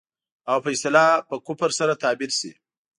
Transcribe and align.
او 0.51 0.57
په 0.63 0.69
اصطلاح 0.75 1.13
په 1.29 1.35
کفر 1.45 1.69
سره 1.79 1.99
تعبير 2.03 2.31
شي. 2.39 2.51